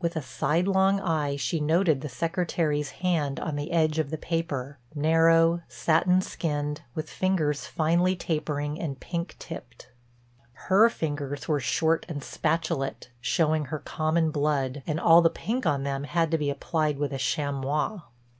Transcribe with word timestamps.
With 0.00 0.16
a 0.16 0.22
sidelong 0.22 1.00
eye 1.00 1.36
she 1.36 1.60
noted 1.60 2.00
the 2.00 2.08
Secretary's 2.08 2.92
hand 3.04 3.38
on 3.38 3.56
the 3.56 3.72
edge 3.72 3.98
of 3.98 4.08
the 4.08 4.16
paper—narrow, 4.16 5.60
satin 5.68 6.22
skinned, 6.22 6.80
with 6.94 7.10
fingers 7.10 7.66
finely 7.66 8.16
tapering 8.16 8.80
and 8.80 8.98
pink 8.98 9.36
tipped. 9.38 9.88
Her 10.54 10.88
fingers 10.88 11.46
were 11.46 11.60
short 11.60 12.06
and 12.08 12.22
spatulate, 12.22 13.08
showing 13.20 13.66
her 13.66 13.80
common 13.80 14.30
blood, 14.30 14.82
and 14.86 14.98
all 14.98 15.20
the 15.20 15.28
pink 15.28 15.66
on 15.66 15.82
them 15.82 16.04
had 16.04 16.30
to 16.30 16.38
be 16.38 16.48
applied 16.48 16.96
with 16.96 17.12
a 17.12 17.18
chamois. 17.18 18.00